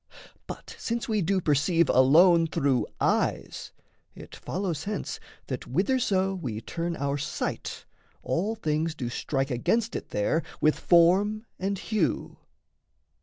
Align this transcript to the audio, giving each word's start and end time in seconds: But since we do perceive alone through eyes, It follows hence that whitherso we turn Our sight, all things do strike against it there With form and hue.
But 0.47 0.75
since 0.79 1.07
we 1.07 1.21
do 1.21 1.39
perceive 1.41 1.87
alone 1.87 2.47
through 2.47 2.87
eyes, 2.99 3.71
It 4.15 4.35
follows 4.35 4.85
hence 4.85 5.19
that 5.45 5.67
whitherso 5.71 6.33
we 6.33 6.59
turn 6.59 6.95
Our 6.95 7.19
sight, 7.19 7.85
all 8.23 8.55
things 8.55 8.95
do 8.95 9.09
strike 9.09 9.51
against 9.51 9.95
it 9.95 10.09
there 10.09 10.41
With 10.59 10.79
form 10.79 11.45
and 11.59 11.77
hue. 11.77 12.39